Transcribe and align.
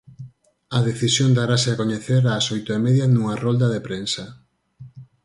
A 0.77 0.79
decisión 0.89 1.31
darase 1.39 1.67
a 1.71 1.79
coñecer 1.81 2.21
ás 2.35 2.45
oito 2.55 2.69
e 2.77 2.79
media 2.85 3.05
nunha 3.09 3.39
rolda 3.43 3.67
de 3.73 3.83
prensa. 3.87 4.25